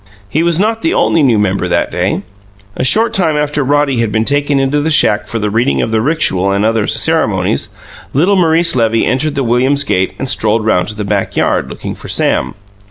[0.27, 2.23] He was not the only new member that day.
[2.75, 5.91] A short time after Roddy had been taken into the shack for the reading of
[5.91, 7.69] the rixual and other ceremonies,
[8.11, 12.07] little Maurice Levy entered the Williams' gate and strolled round to the backyard, looking for
[12.07, 12.55] Sam.